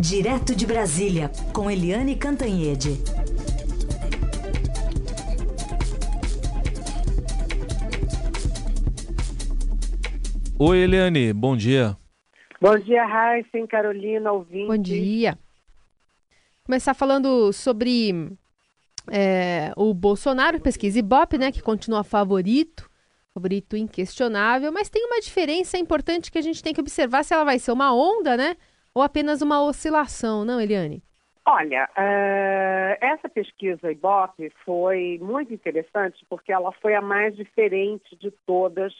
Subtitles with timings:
[0.00, 2.92] Direto de Brasília, com Eliane Cantanhede.
[10.58, 11.98] Oi, Eliane, bom dia.
[12.58, 14.68] Bom dia, Raíssen, Carolina, ouvinte.
[14.68, 15.38] Bom dia.
[16.64, 18.32] Começar falando sobre
[19.12, 22.88] é, o Bolsonaro, pesquisa Ibope, né, que continua favorito,
[23.34, 27.44] favorito inquestionável, mas tem uma diferença importante que a gente tem que observar se ela
[27.44, 28.56] vai ser uma onda, né,
[29.00, 31.02] ou apenas uma oscilação, não, Eliane?
[31.46, 38.30] Olha, uh, essa pesquisa Ibope foi muito interessante porque ela foi a mais diferente de
[38.46, 38.92] todas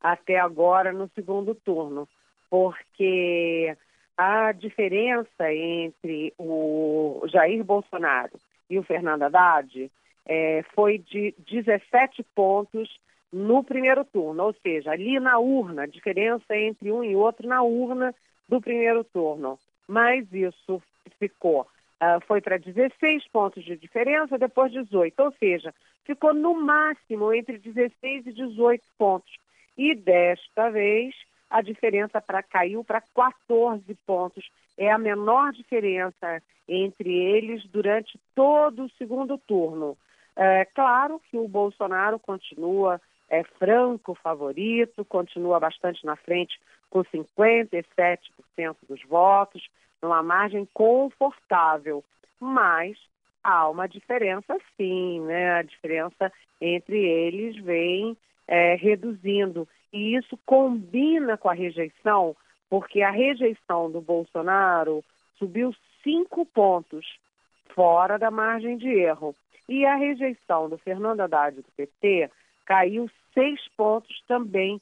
[0.00, 2.08] até agora no segundo turno,
[2.48, 3.76] porque
[4.16, 8.38] a diferença entre o Jair Bolsonaro
[8.70, 9.90] e o Fernando Haddad
[10.26, 12.88] é, foi de 17 pontos
[13.30, 17.62] no primeiro turno, ou seja, ali na urna, a diferença entre um e outro na
[17.62, 18.14] urna
[18.48, 19.58] do primeiro turno.
[19.88, 20.82] Mas isso
[21.18, 27.32] ficou, uh, foi para 16 pontos de diferença, depois 18, ou seja, ficou no máximo
[27.32, 29.32] entre 16 e 18 pontos.
[29.76, 31.14] E desta vez
[31.52, 34.50] a diferença pra, caiu para 14 pontos.
[34.76, 39.96] É a menor diferença entre eles durante todo o segundo turno.
[40.34, 43.00] É claro que o Bolsonaro continua
[43.32, 47.86] é franco favorito, continua bastante na frente com 57%
[48.86, 49.66] dos votos,
[50.02, 52.04] numa margem confortável,
[52.38, 52.98] mas
[53.42, 55.52] há uma diferença sim, né?
[55.52, 58.14] A diferença entre eles vem
[58.46, 59.66] é, reduzindo.
[59.90, 62.36] E isso combina com a rejeição,
[62.68, 65.02] porque a rejeição do Bolsonaro
[65.38, 67.18] subiu cinco pontos
[67.74, 69.34] fora da margem de erro.
[69.66, 72.30] E a rejeição do Fernando Haddad do PT
[72.66, 74.80] caiu seis pontos também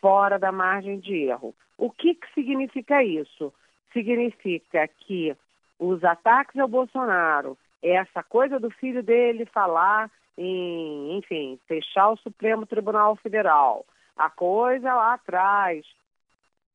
[0.00, 1.54] fora da margem de erro.
[1.76, 3.52] O que, que significa isso?
[3.92, 5.36] Significa que
[5.78, 12.66] os ataques ao Bolsonaro, essa coisa do filho dele falar em, enfim, fechar o Supremo
[12.66, 13.84] Tribunal Federal,
[14.16, 15.84] a coisa lá atrás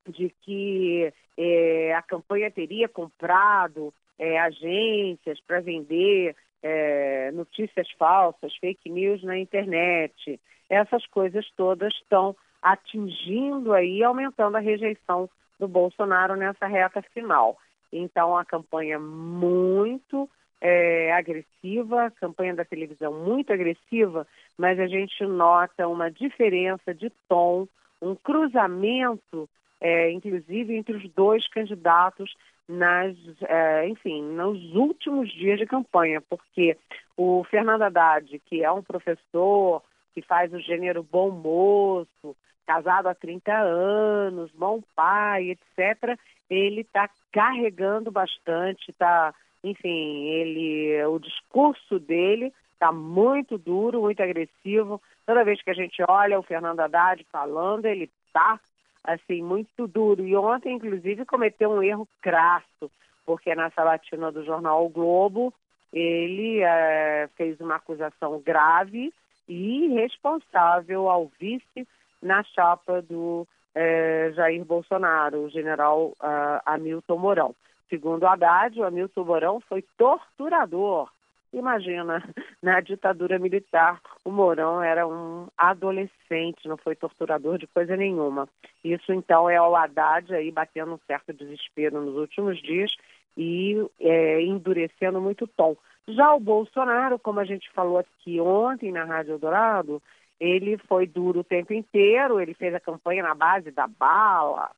[0.08, 6.36] de que é, a campanha teria comprado é, agências para vender
[6.68, 10.40] é, notícias falsas, fake news na internet.
[10.68, 17.56] Essas coisas todas estão atingindo aí, aumentando a rejeição do Bolsonaro nessa reta final.
[17.94, 20.28] Então, a campanha muito
[20.60, 24.26] é, agressiva, campanha da televisão muito agressiva,
[24.58, 27.68] mas a gente nota uma diferença de tom,
[28.02, 29.48] um cruzamento,
[29.80, 32.36] é, inclusive entre os dois candidatos
[32.68, 33.16] nas,
[33.48, 36.78] é, enfim, nos últimos dias de campanha, porque
[37.16, 39.84] o Fernando Haddad, que é um professor,
[40.14, 46.18] que faz o gênero bom moço, casado há 30 anos, bom pai, etc.,
[46.50, 49.34] ele está carregando bastante, está
[49.64, 55.02] enfim, ele, o discurso dele está muito duro, muito agressivo.
[55.26, 58.60] Toda vez que a gente olha o Fernando Haddad falando, ele está
[59.06, 60.26] assim muito duro.
[60.26, 62.92] E ontem, inclusive, cometeu um erro crasso,
[63.26, 65.54] porque na sabatina do jornal o Globo
[65.94, 69.14] ele é, fez uma acusação grave
[69.48, 71.88] e irresponsável ao vice
[72.22, 77.56] na chapa do é, Jair Bolsonaro, o general uh, Hamilton Mourão.
[77.90, 81.10] Segundo Haddad, o Hamilton Mourão foi torturador.
[81.56, 82.22] Imagina,
[82.62, 88.46] na ditadura militar, o Mourão era um adolescente, não foi torturador de coisa nenhuma.
[88.84, 92.92] Isso, então, é o Haddad aí batendo um certo desespero nos últimos dias
[93.38, 95.78] e é, endurecendo muito o tom.
[96.10, 100.04] Já o Bolsonaro, como a gente falou aqui ontem na Rádio Eldorado,
[100.38, 104.72] ele foi duro o tempo inteiro, ele fez a campanha na base da bala,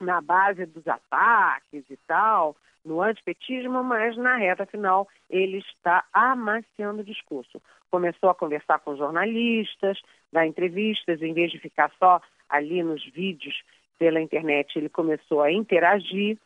[0.00, 7.00] na base dos ataques e tal, no antipetismo, mas na reta final ele está amaciando
[7.00, 7.60] o discurso.
[7.90, 10.00] Começou a conversar com jornalistas,
[10.32, 13.62] dar entrevistas, em vez de ficar só ali nos vídeos
[13.98, 16.38] pela internet, ele começou a interagir.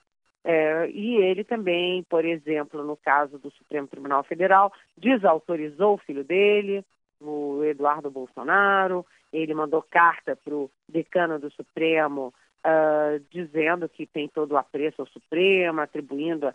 [0.43, 6.25] É, e ele também, por exemplo, no caso do Supremo Tribunal Federal, desautorizou o filho
[6.25, 6.83] dele,
[7.21, 12.33] o Eduardo Bolsonaro, ele mandou carta para o decano do Supremo
[12.65, 16.53] uh, dizendo que tem todo o apreço ao Supremo, atribuindo,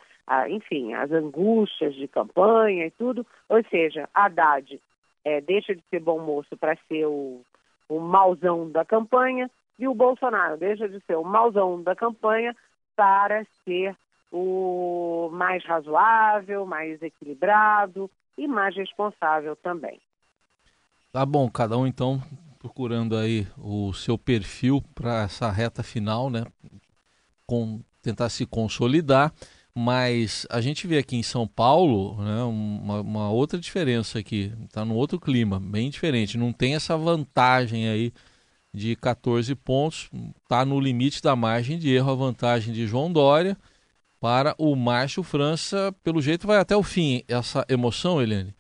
[0.50, 3.26] enfim, as angústias de campanha e tudo.
[3.50, 4.80] Ou seja, Haddad
[5.24, 7.42] é, deixa de ser bom moço para ser o,
[7.90, 12.56] o mauzão da campanha e o Bolsonaro deixa de ser o mauzão da campanha
[12.96, 13.96] para ser
[14.32, 20.00] o mais razoável, mais equilibrado e mais responsável também.
[21.12, 22.22] Tá bom, cada um então
[22.66, 26.44] procurando aí o seu perfil para essa reta final, né?
[27.46, 29.32] Com, tentar se consolidar.
[29.78, 34.52] Mas a gente vê aqui em São Paulo né, uma, uma outra diferença aqui.
[34.64, 36.40] Está num outro clima, bem diferente.
[36.40, 38.12] Não tem essa vantagem aí
[38.74, 40.10] de 14 pontos.
[40.42, 43.56] Está no limite da margem de erro a vantagem de João Dória
[44.20, 45.94] para o Márcio França.
[46.04, 48.56] Pelo jeito vai até o fim essa emoção, Eliane.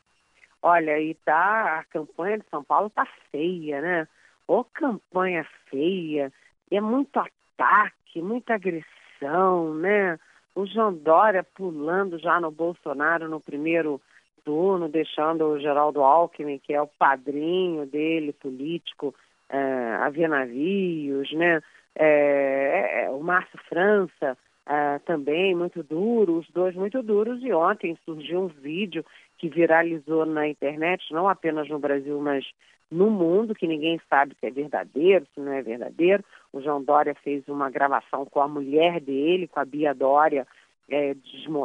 [0.67, 4.07] Olha, e tá, a campanha de São Paulo tá feia, né?
[4.47, 6.33] Ô campanha feia,
[6.71, 10.17] é muito ataque, muita agressão, né?
[10.55, 14.01] O João Dória pulando já no Bolsonaro no primeiro
[14.43, 19.13] turno, deixando o Geraldo Alckmin, que é o padrinho dele, político,
[19.47, 21.61] é, havia navios, né?
[21.93, 24.35] É, é, o Márcio França
[24.67, 29.05] é, também muito duro, os dois muito duros, e ontem surgiu um vídeo
[29.37, 32.45] que viralizou na internet, não apenas no Brasil, mas
[32.89, 36.23] no mundo, que ninguém sabe se é verdadeiro, se não é verdadeiro.
[36.53, 40.47] O João Dória fez uma gravação com a mulher dele, com a Bia Dória,
[40.89, 41.15] é,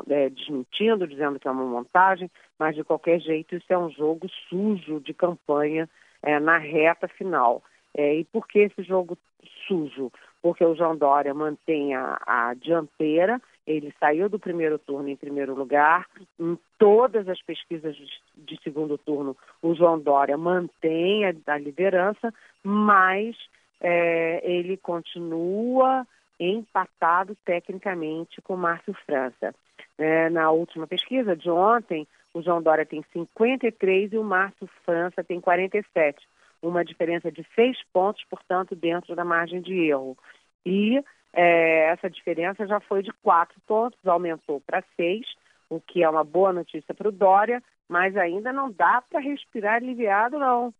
[0.08, 4.28] é, desmentindo, dizendo que é uma montagem, mas de qualquer jeito isso é um jogo
[4.48, 5.88] sujo de campanha
[6.22, 7.62] é, na reta final.
[7.94, 9.18] É, e por que esse jogo
[9.66, 10.10] sujo?
[10.42, 13.40] Porque o João Dória mantém a, a dianteira
[13.70, 16.06] ele saiu do primeiro turno em primeiro lugar.
[16.38, 17.96] Em todas as pesquisas
[18.36, 22.34] de, segundo turno, o João Dória mantém a, a liderança,
[22.64, 23.36] mas
[23.80, 26.06] é, ele continua
[26.38, 29.54] empatado tecnicamente com Márcio França.
[29.96, 35.22] É, na última pesquisa de ontem, o João Dória tem 53 e o Márcio França
[35.22, 36.26] tem 47.
[36.62, 40.16] Uma diferença de seis pontos, portanto, dentro da margem de erro.
[40.64, 41.02] E
[41.32, 45.26] é, essa diferença já foi de quatro pontos, aumentou para seis,
[45.68, 49.76] o que é uma boa notícia para o Dória, mas ainda não dá para respirar
[49.76, 50.74] aliviado, não,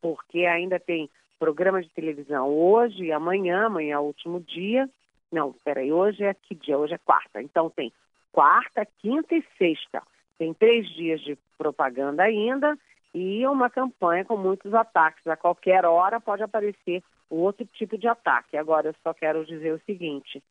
[0.00, 1.08] porque ainda tem
[1.38, 4.88] programa de televisão hoje e amanhã, amanhã é o último dia.
[5.32, 6.76] Não, peraí, hoje é que dia?
[6.76, 7.40] Hoje é quarta.
[7.40, 7.92] Então tem
[8.32, 10.02] quarta, quinta e sexta.
[10.38, 12.78] Tem três dias de propaganda ainda
[13.14, 15.26] e uma campanha com muitos ataques.
[15.26, 18.56] A qualquer hora pode aparecer outro tipo de ataque.
[18.56, 20.42] Agora, eu só quero dizer o seguinte,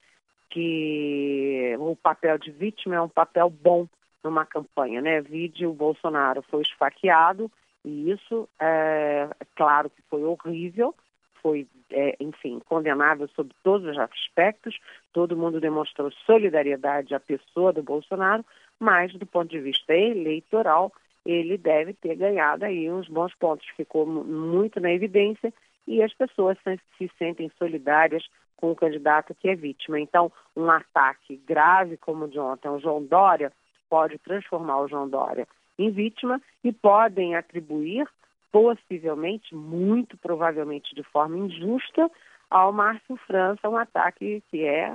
[0.49, 3.87] que o papel de vítima é um papel bom
[4.23, 5.21] numa campanha, né?
[5.21, 7.49] Vide o Bolsonaro foi esfaqueado
[7.83, 10.93] e isso, é, claro que foi horrível,
[11.41, 14.77] foi, é, enfim, condenável sob todos os aspectos,
[15.13, 18.45] todo mundo demonstrou solidariedade à pessoa do Bolsonaro,
[18.77, 20.91] mas do ponto de vista eleitoral,
[21.25, 23.67] ele deve ter ganhado aí uns bons pontos.
[23.75, 25.53] Ficou muito na evidência
[25.87, 26.57] e as pessoas
[26.97, 28.23] se sentem solidárias
[28.55, 29.99] com o candidato que é vítima.
[29.99, 33.51] Então, um ataque grave como o de ontem, o João Dória,
[33.89, 38.05] pode transformar o João Dória em vítima e podem atribuir,
[38.51, 42.11] possivelmente, muito provavelmente de forma injusta,
[42.49, 44.93] ao Márcio França um ataque que é,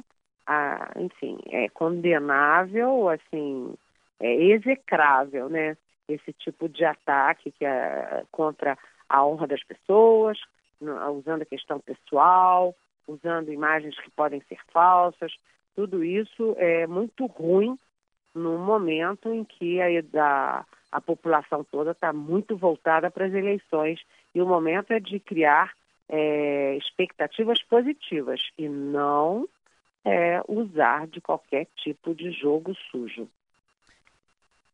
[0.97, 3.75] enfim, é condenável, assim,
[4.21, 5.77] é execrável, né?
[6.09, 8.79] Esse tipo de ataque que é contra
[9.09, 10.39] a honra das pessoas,
[10.81, 12.75] usando a questão pessoal,
[13.07, 15.33] usando imagens que podem ser falsas.
[15.75, 17.79] Tudo isso é muito ruim
[18.35, 24.01] no momento em que a, a, população toda está muito voltada para as eleições
[24.35, 25.73] e o momento é de criar
[26.09, 29.49] é, expectativas positivas e não
[30.05, 33.29] é, usar de qualquer tipo de jogo sujo.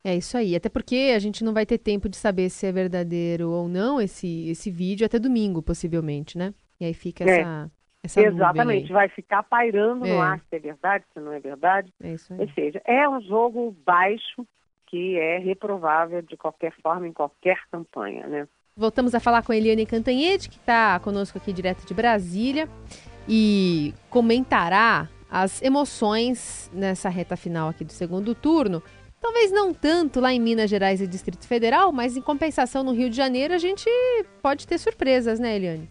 [0.02, 0.57] É isso aí.
[0.57, 4.00] Até porque a gente não vai ter tempo de saber se é verdadeiro ou não
[4.00, 6.54] esse, esse vídeo até domingo, possivelmente, né?
[6.80, 7.40] E aí fica é.
[7.40, 7.71] essa.
[8.02, 10.09] Essa Exatamente, vai ficar pairando é.
[10.09, 11.92] no ar se é verdade, se não é verdade.
[12.02, 12.40] É isso aí.
[12.40, 14.47] Ou seja, é um jogo baixo
[14.87, 18.49] que é reprovável de qualquer forma em qualquer campanha, né?
[18.75, 22.66] Voltamos a falar com a Eliane Cantanhede, que está conosco aqui direto de Brasília,
[23.28, 28.83] e comentará as emoções nessa reta final aqui do segundo turno.
[29.21, 33.11] Talvez não tanto lá em Minas Gerais e Distrito Federal, mas em compensação no Rio
[33.11, 33.89] de Janeiro a gente
[34.41, 35.89] pode ter surpresas, né, Eliane?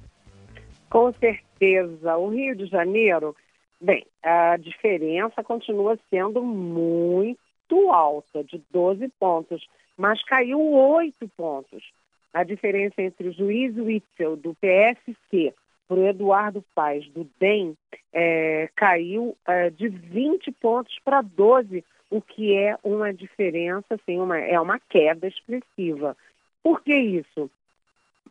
[0.89, 2.17] Com certeza.
[2.17, 3.35] O Rio de Janeiro,
[3.79, 9.63] bem, a diferença continua sendo muito alta, de 12 pontos,
[9.95, 11.83] mas caiu 8 pontos.
[12.33, 15.53] A diferença entre o juiz Witzel, do PSC,
[15.87, 17.75] para o Eduardo Paz, do DEM,
[18.11, 24.19] é, caiu é, de 20 pontos para 12 pontos o que é uma diferença, assim,
[24.19, 26.17] uma, é uma queda expressiva.
[26.63, 27.49] Por que isso?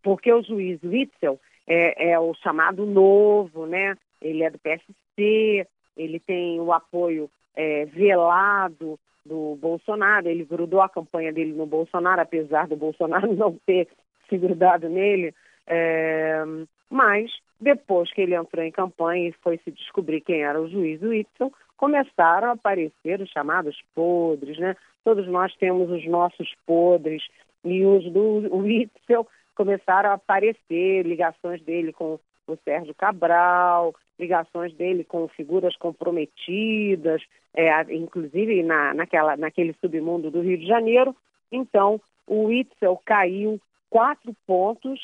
[0.03, 3.97] Porque o juiz Witzel é, é o chamado novo, né?
[4.21, 5.67] Ele é do PSC,
[5.97, 12.21] ele tem o apoio é, velado do Bolsonaro, ele grudou a campanha dele no Bolsonaro,
[12.21, 13.89] apesar do Bolsonaro não ter
[14.29, 15.35] se grudado nele.
[15.67, 16.43] É,
[16.91, 17.31] Mas,
[17.61, 21.53] depois que ele entrou em campanha e foi se descobrir quem era o juiz Whitson,
[21.77, 24.77] começaram a aparecer os chamados podres, né?
[25.05, 27.23] Todos nós temos os nossos podres
[27.65, 35.05] e os do Whitson começaram a aparecer, ligações dele com o Sérgio Cabral, ligações dele
[35.05, 37.23] com figuras comprometidas,
[37.55, 41.15] é, inclusive na, naquela, naquele submundo do Rio de Janeiro.
[41.51, 45.01] Então, o Witzel caiu quatro pontos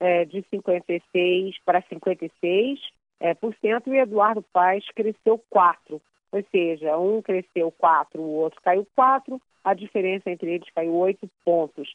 [0.00, 2.80] é, de 56 para 56
[3.20, 6.00] é, por cento e Eduardo Paes cresceu quatro.
[6.30, 11.28] Ou seja, um cresceu quatro, o outro caiu quatro, a diferença entre eles caiu oito
[11.44, 11.94] pontos.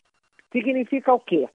[0.52, 1.48] Significa o quê?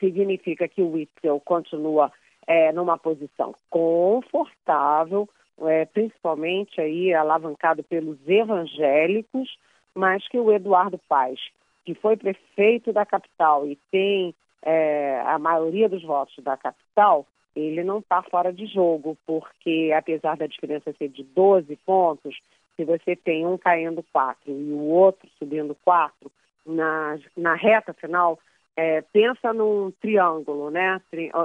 [0.00, 2.10] Significa que o Witzel continua
[2.46, 5.28] é, numa posição confortável,
[5.60, 9.56] é, principalmente aí alavancado pelos evangélicos,
[9.94, 11.40] mas que o Eduardo Paes,
[11.84, 17.82] que foi prefeito da capital e tem é, a maioria dos votos da capital, ele
[17.84, 22.34] não está fora de jogo, porque apesar da diferença ser de 12 pontos,
[22.76, 26.30] se você tem um caindo 4 e o outro subindo 4,
[26.64, 28.38] na, na reta final,
[28.76, 31.00] é, pensa num triângulo, né?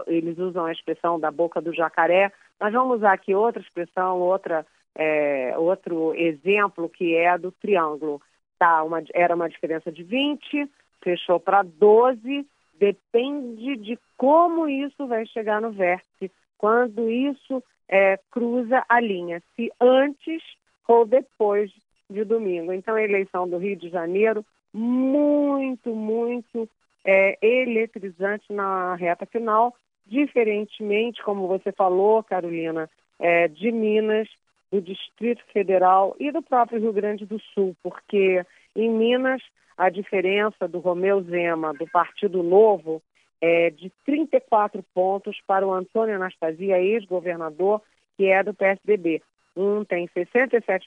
[0.05, 2.31] Eles usam a expressão da boca do jacaré.
[2.59, 8.21] Nós vamos usar aqui outra expressão, outra, é, outro exemplo que é do triângulo.
[8.57, 10.69] Tá, uma, era uma diferença de 20,
[11.03, 12.47] fechou para 12,
[12.79, 19.71] depende de como isso vai chegar no vértice, quando isso é, cruza a linha, se
[19.79, 20.41] antes
[20.87, 21.71] ou depois
[22.09, 22.73] de domingo.
[22.73, 26.69] Então, a eleição do Rio de Janeiro, muito, muito
[27.05, 34.27] é, eletrizante na reta final, diferentemente, como você falou, Carolina, é, de Minas,
[34.71, 39.41] do Distrito Federal e do próprio Rio Grande do Sul, porque em Minas
[39.77, 43.01] a diferença do Romeu Zema, do Partido Novo,
[43.39, 47.81] é de 34 pontos para o Antônio Anastasia, ex-governador,
[48.17, 49.21] que é do PSDB.
[49.55, 50.81] Um tem 67%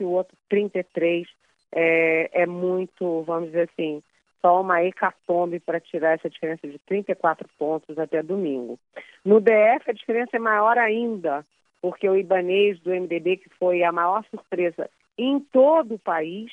[0.00, 1.26] e o outro 33%.
[1.74, 4.02] É, é muito, vamos dizer assim,
[4.42, 8.78] só uma hecatombe para tirar essa diferença de 34 pontos até domingo.
[9.24, 11.46] No DF, a diferença é maior ainda,
[11.80, 16.52] porque o Ibanês do MDB, que foi a maior surpresa em todo o país,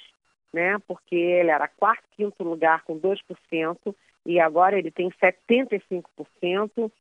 [0.53, 6.91] né, porque ele era quarto, quinto lugar com 2%, e agora ele tem 75%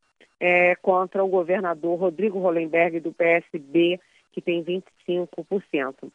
[0.41, 4.01] é, contra o governador Rodrigo Hollenberg do PSB,
[4.33, 6.11] que tem 25%.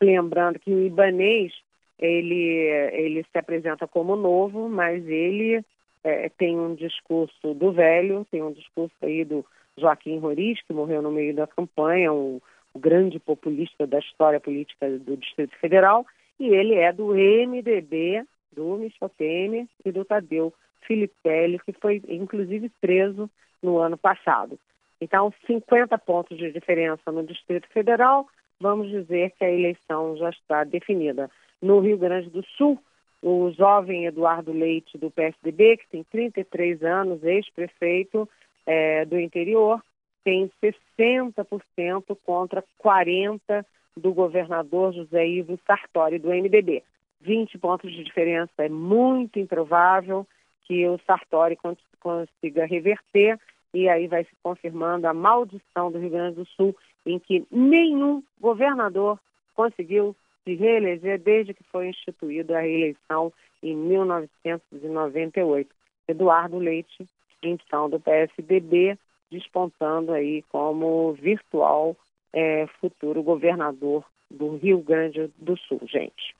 [0.00, 1.52] Lembrando que o Ibanês
[1.98, 5.64] ele, ele se apresenta como novo, mas ele
[6.02, 9.44] é, tem um discurso do velho, tem um discurso aí do
[9.76, 12.40] Joaquim Roriz, que morreu no meio da campanha, um,
[12.74, 16.06] um grande populista da história política do Distrito Federal,
[16.38, 20.52] e ele é do MDB, do Michel Temer e do Tadeu
[20.86, 23.30] Filipelli, que foi inclusive preso
[23.62, 24.58] no ano passado.
[25.00, 28.26] Então, 50 pontos de diferença no Distrito Federal,
[28.60, 32.78] vamos dizer que a eleição já está definida no Rio Grande do Sul,
[33.22, 38.28] o jovem Eduardo Leite, do PSDB, que tem 33 anos, ex-prefeito
[38.66, 39.82] é, do interior,
[40.22, 43.64] tem 60% contra 40%
[43.96, 46.82] do governador José Ivo Sartori, do MDB.
[47.20, 50.26] 20 pontos de diferença é muito improvável
[50.64, 51.56] que o Sartori
[52.00, 53.38] consiga reverter
[53.72, 58.22] e aí vai se confirmando a maldição do Rio Grande do Sul, em que nenhum
[58.40, 59.18] governador
[59.54, 63.32] conseguiu se reeleger desde que foi instituída a reeleição
[63.62, 65.74] em 1998.
[66.06, 67.08] Eduardo Leite,
[67.42, 68.98] então do PSDB,
[69.30, 71.96] despontando aí como virtual
[72.34, 76.34] é, futuro governador do Rio Grande do Sul, gente.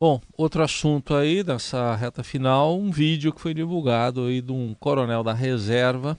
[0.00, 4.72] Bom, outro assunto aí dessa reta final, um vídeo que foi divulgado aí de um
[4.74, 6.16] coronel da reserva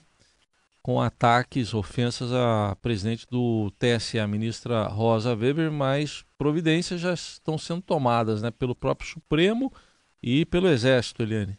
[0.82, 7.56] com ataques, ofensas à presidente do TSE, a ministra Rosa Weber, mas providências já estão
[7.58, 9.72] sendo tomadas né, pelo próprio Supremo
[10.22, 11.58] e pelo Exército, Eliane.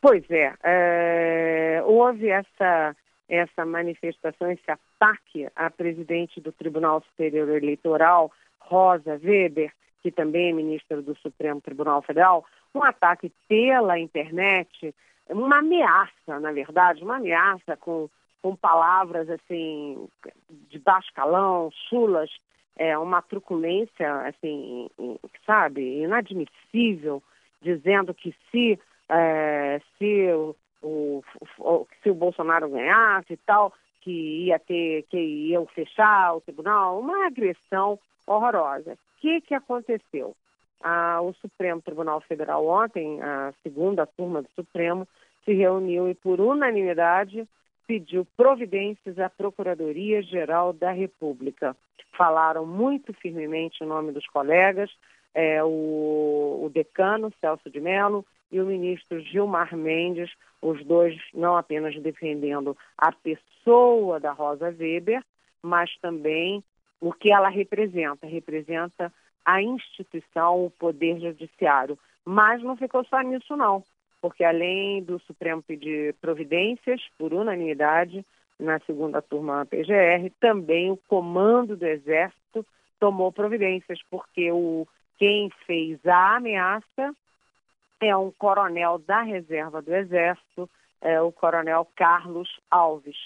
[0.00, 2.96] Pois é, é houve essa,
[3.28, 9.72] essa manifestação, esse ataque à presidente do Tribunal Superior Eleitoral, Rosa Weber,
[10.02, 14.94] que também é ministra do Supremo Tribunal Federal, um ataque pela internet,
[15.28, 18.08] uma ameaça, na verdade, uma ameaça com
[18.42, 20.08] com palavras assim
[20.70, 22.30] de baixo calão, chulas,
[22.76, 24.88] é, uma truculência assim,
[25.44, 27.20] sabe, inadmissível,
[27.60, 33.72] dizendo que se é, se o, o, se o Bolsonaro ganhasse e tal,
[34.06, 38.92] que ia ter que ia fechar o tribunal, uma agressão horrorosa.
[38.92, 40.36] O que que aconteceu?
[40.80, 45.08] Ah, o Supremo Tribunal Federal ontem, a segunda turma do Supremo,
[45.44, 47.48] se reuniu e por unanimidade
[47.84, 51.76] pediu providências à Procuradoria-Geral da República.
[52.16, 54.88] Falaram muito firmemente o nome dos colegas,
[55.34, 60.30] é, o, o decano Celso de Mello e o ministro Gilmar Mendes,
[60.62, 65.22] os dois não apenas defendendo a pessoa da Rosa Weber,
[65.62, 66.62] mas também
[67.00, 68.26] o que ela representa.
[68.26, 69.12] Representa
[69.44, 71.98] a instituição, o poder judiciário.
[72.24, 73.84] Mas não ficou só nisso, não
[74.26, 78.26] porque além do Supremo pedir providências por unanimidade
[78.58, 82.66] na segunda turma PGR, também o comando do Exército
[82.98, 84.84] tomou providências, porque o
[85.16, 87.14] quem fez a ameaça
[88.00, 90.68] é um coronel da reserva do Exército,
[91.00, 93.16] é o coronel Carlos Alves.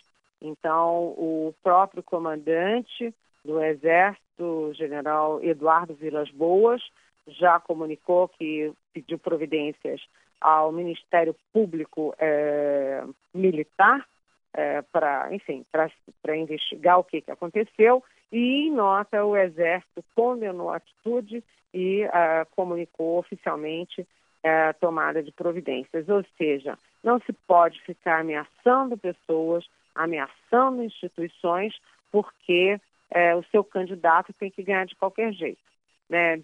[0.40, 6.82] Então, o próprio comandante do Exército, general Eduardo Vilas Boas,
[7.26, 10.00] já comunicou que pediu providências
[10.40, 14.06] ao Ministério Público é, Militar
[14.54, 20.70] é, para, enfim, para investigar o que, que aconteceu e, em nota, o Exército condenou
[20.70, 24.06] a atitude e é, comunicou oficialmente
[24.42, 26.08] é, tomada de providências.
[26.08, 31.74] Ou seja, não se pode ficar ameaçando pessoas, ameaçando instituições,
[32.10, 32.80] porque
[33.10, 35.60] é, o seu candidato tem que ganhar de qualquer jeito.
[36.08, 36.40] Né,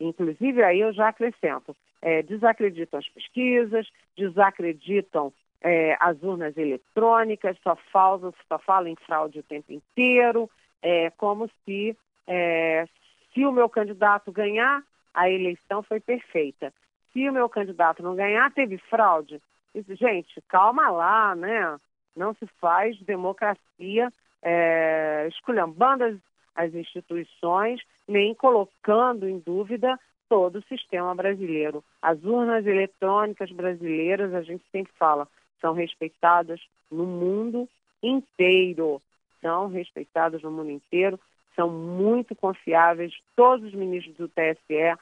[0.00, 3.86] Inclusive, aí eu já acrescento, é, desacreditam as pesquisas,
[4.16, 10.48] desacreditam é, as urnas eletrônicas, só falam, só falam em fraude o tempo inteiro,
[10.82, 11.94] é, como se,
[12.26, 12.86] é,
[13.34, 16.72] se o meu candidato ganhar, a eleição foi perfeita.
[17.12, 19.40] Se o meu candidato não ganhar, teve fraude.
[19.74, 21.78] Gente, calma lá, né?
[22.16, 24.12] Não se faz democracia
[24.42, 26.16] é, esculhambando as,
[26.54, 29.98] as instituições, nem colocando em dúvida
[30.28, 31.84] todo o sistema brasileiro.
[32.00, 35.26] As urnas eletrônicas brasileiras, a gente sempre fala,
[35.60, 37.68] são respeitadas no mundo
[38.02, 39.02] inteiro.
[39.40, 41.18] São respeitadas no mundo inteiro,
[41.56, 43.12] são muito confiáveis.
[43.34, 44.96] Todos os ministros do TSE,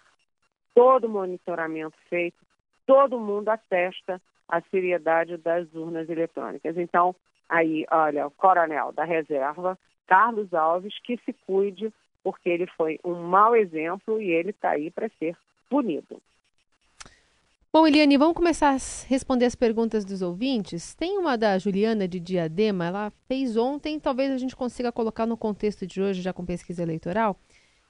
[0.78, 2.38] todo o monitoramento feito,
[2.87, 6.79] todo mundo atesta a seriedade das urnas eletrônicas.
[6.79, 7.16] Então,
[7.48, 9.76] aí, olha, o coronel da reserva,
[10.07, 14.88] Carlos Alves, que se cuide porque ele foi um mau exemplo e ele está aí
[14.88, 15.37] para ser
[15.68, 16.22] punido.
[17.72, 20.94] Bom, Eliane, vamos começar a responder as perguntas dos ouvintes.
[20.94, 25.37] Tem uma da Juliana de Diadema, ela fez ontem, talvez a gente consiga colocar no
[25.37, 27.37] contexto de hoje, já com pesquisa eleitoral.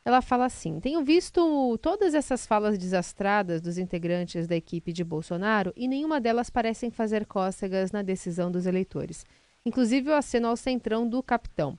[0.09, 5.71] Ela fala assim: Tenho visto todas essas falas desastradas dos integrantes da equipe de Bolsonaro
[5.77, 9.27] e nenhuma delas parecem fazer cócegas na decisão dos eleitores.
[9.66, 11.79] Inclusive o aceno ao centrão do capitão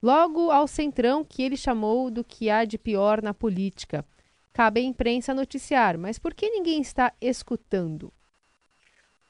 [0.00, 4.04] logo ao centrão que ele chamou do que há de pior na política.
[4.52, 8.12] Cabe à imprensa noticiar, mas por que ninguém está escutando?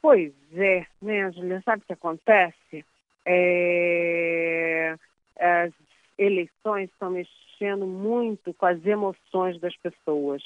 [0.02, 1.62] Pois é, né, Julia?
[1.64, 2.85] Sabe o que acontece?
[3.24, 4.96] É...
[5.40, 5.72] As
[6.18, 10.42] eleições estão mexendo muito com as emoções das pessoas,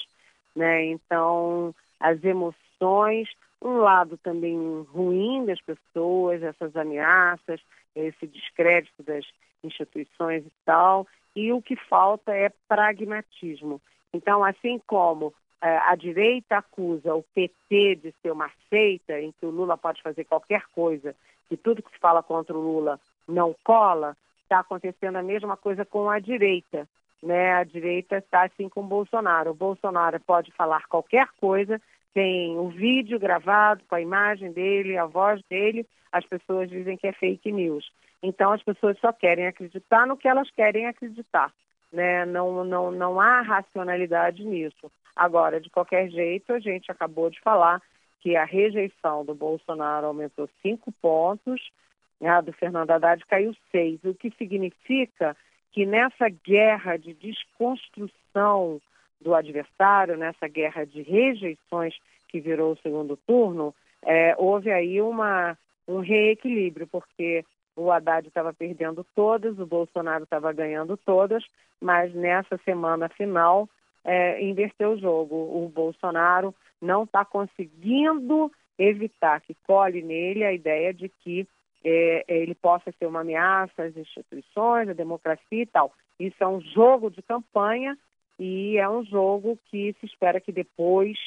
[0.55, 0.85] né?
[0.85, 3.29] Então, as emoções,
[3.61, 4.57] um lado também
[4.91, 7.61] ruim das pessoas, essas ameaças,
[7.95, 9.25] esse descrédito das
[9.63, 13.81] instituições e tal, e o que falta é pragmatismo.
[14.13, 19.45] Então, assim como eh, a direita acusa o PT de ser uma seita em que
[19.45, 21.15] o Lula pode fazer qualquer coisa,
[21.51, 24.15] e tudo que se fala contra o Lula não cola,
[24.49, 26.89] está acontecendo a mesma coisa com a direita.
[27.21, 27.53] Né?
[27.53, 29.51] A direita está assim com o Bolsonaro.
[29.51, 31.79] O Bolsonaro pode falar qualquer coisa,
[32.13, 37.05] tem o vídeo gravado com a imagem dele, a voz dele, as pessoas dizem que
[37.05, 37.91] é fake news.
[38.23, 41.53] Então as pessoas só querem acreditar no que elas querem acreditar.
[41.93, 42.25] Né?
[42.25, 44.91] Não, não, não há racionalidade nisso.
[45.15, 47.81] Agora, de qualquer jeito, a gente acabou de falar
[48.21, 51.71] que a rejeição do Bolsonaro aumentou cinco pontos,
[52.27, 55.35] a do Fernando Haddad caiu seis, o que significa
[55.71, 58.81] que nessa guerra de desconstrução
[59.21, 61.95] do adversário, nessa guerra de rejeições
[62.27, 67.43] que virou o segundo turno, é, houve aí uma, um reequilíbrio, porque
[67.75, 71.43] o Haddad estava perdendo todas, o Bolsonaro estava ganhando todas,
[71.81, 73.69] mas nessa semana final
[74.03, 75.35] é, inverteu o jogo.
[75.35, 81.47] O Bolsonaro não está conseguindo evitar que colhe nele a ideia de que
[81.83, 85.93] é, ele possa ser uma ameaça às instituições, à democracia e tal.
[86.19, 87.97] Isso é um jogo de campanha
[88.37, 91.17] e é um jogo que se espera que depois,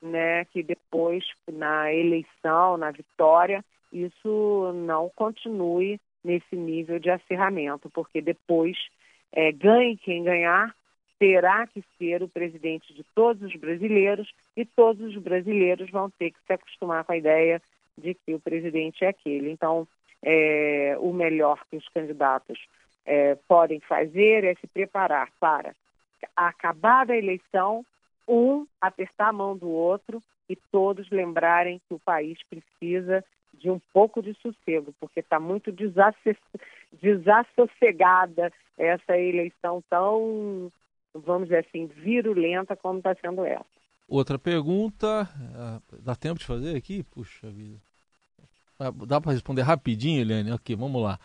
[0.00, 8.20] né, que depois na eleição, na vitória, isso não continue nesse nível de acirramento, porque
[8.20, 8.76] depois,
[9.32, 10.74] é, ganhe quem ganhar,
[11.18, 16.30] terá que ser o presidente de todos os brasileiros e todos os brasileiros vão ter
[16.30, 17.60] que se acostumar com a ideia
[17.98, 19.50] de que o presidente é aquele.
[19.50, 19.86] Então,
[20.22, 22.58] é, o melhor que os candidatos
[23.04, 25.74] é, podem fazer é se preparar para,
[26.36, 27.84] acabada a eleição,
[28.26, 33.80] um apertar a mão do outro e todos lembrarem que o país precisa de um
[33.92, 35.72] pouco de sossego, porque está muito
[36.92, 40.70] desassossegada essa eleição tão,
[41.14, 43.64] vamos dizer assim, virulenta como está sendo essa.
[44.06, 47.02] Outra pergunta, ah, dá tempo de fazer aqui?
[47.02, 47.87] Puxa vida.
[49.06, 50.52] Dá para responder rapidinho, Eliane?
[50.52, 51.18] Ok, vamos lá.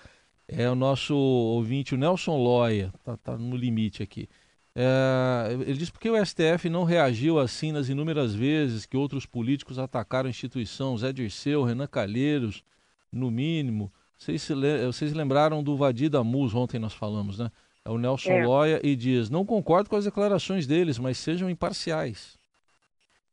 [0.48, 4.28] É o nosso ouvinte, o Nelson Loia, tá, tá no limite aqui.
[4.76, 9.26] É, ele diz por que o STF não reagiu assim nas inúmeras vezes que outros
[9.26, 12.64] políticos atacaram a instituição, Zé Dirceu, Renan Calheiros,
[13.12, 13.92] no mínimo.
[14.18, 17.52] Vocês, se, vocês lembraram do Vadir da Mus, ontem nós falamos, né?
[17.86, 18.46] É o Nelson é.
[18.46, 22.40] Loia e diz: Não concordo com as declarações deles, mas sejam imparciais.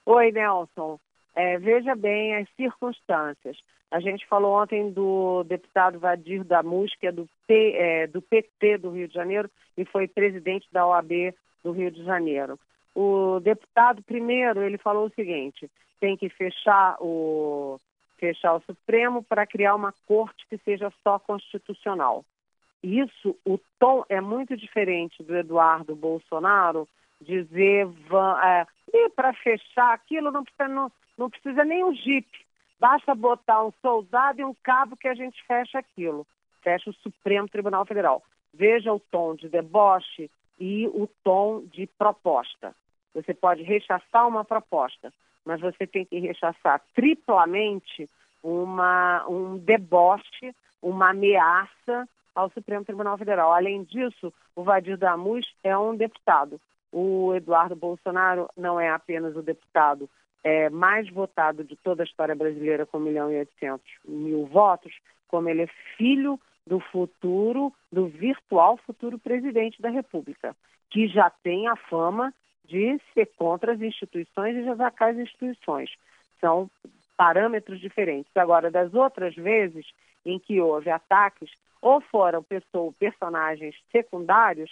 [0.04, 0.98] Oi, Nelson.
[1.35, 3.56] É, veja bem as circunstâncias.
[3.90, 6.62] A gente falou ontem do deputado Vadir da
[6.98, 10.87] que é do, P, é, do PT do Rio de Janeiro e foi presidente da
[10.87, 12.59] OAB do Rio de Janeiro.
[12.94, 17.81] O deputado, primeiro, ele falou o seguinte: tem que fechar o,
[18.18, 22.24] fechar o Supremo para criar uma corte que seja só constitucional.
[22.83, 26.88] Isso, o tom é muito diferente do Eduardo Bolsonaro
[27.20, 27.87] dizer
[28.42, 28.66] é,
[29.14, 32.46] para fechar aquilo não precisa, não, não precisa nem um jipe,
[32.80, 36.26] basta botar um soldado e um cabo que a gente fecha aquilo.
[36.62, 38.22] Fecha o Supremo Tribunal Federal.
[38.52, 42.74] Veja o tom de deboche e o tom de proposta.
[43.14, 45.12] Você pode rechaçar uma proposta,
[45.44, 48.08] mas você tem que rechaçar triplamente
[48.42, 53.52] uma, um deboche, uma ameaça ao Supremo Tribunal Federal.
[53.52, 56.60] Além disso, o Vadir Damus é um deputado.
[56.92, 60.08] O Eduardo Bolsonaro não é apenas o deputado
[60.42, 64.92] é, mais votado de toda a história brasileira, com 1 milhão e 800 mil votos,
[65.29, 70.57] como ele é filho do futuro, do virtual futuro presidente da República,
[70.90, 72.33] que já tem a fama
[72.64, 75.90] de ser contra as instituições e de atacar as instituições.
[76.40, 76.70] São
[77.16, 78.35] parâmetros diferentes.
[78.37, 79.87] Agora, das outras vezes
[80.24, 81.50] em que houve ataques,
[81.83, 84.70] ou foram pessoas, personagens secundários,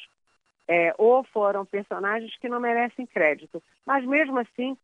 [0.69, 3.63] é, ou foram personagens que não merecem crédito.
[3.87, 4.77] Mas mesmo assim,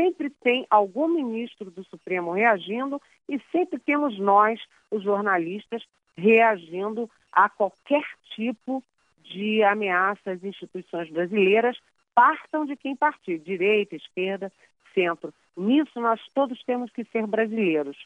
[0.00, 4.58] sempre tem algum ministro do Supremo reagindo e sempre temos nós,
[4.90, 5.84] os jornalistas,
[6.16, 8.02] reagindo a qualquer
[8.34, 8.82] tipo
[9.22, 11.76] de ameaça às instituições brasileiras,
[12.14, 14.50] partam de quem partir, direita, esquerda,
[14.94, 15.34] centro.
[15.56, 17.96] Nisso nós todos temos que ser brasileiros,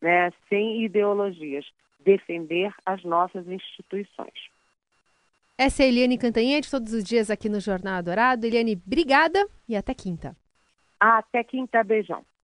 [0.00, 1.66] né, sem ideologias,
[2.00, 4.48] defender as nossas instituições.
[5.56, 8.46] Essa é a Eliane Cantanhete, todos os dias aqui no Jornal Dourado.
[8.46, 10.34] Eliane, obrigada e até quinta.
[11.06, 12.24] Até quinta, beijão.